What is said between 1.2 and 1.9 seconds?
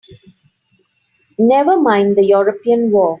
Never